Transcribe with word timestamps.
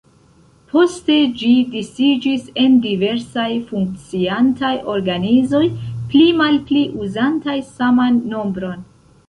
Poste 0.69 1.17
ĝi 1.41 1.51
disiĝis 1.73 2.47
en 2.63 2.79
diversaj 2.85 3.45
funkciantaj 3.67 4.73
organizoj 4.95 5.63
pli 5.91 6.27
mal 6.41 6.61
pli 6.71 6.85
uzantaj 7.07 7.59
saman 7.73 8.23
nombron. 8.37 8.87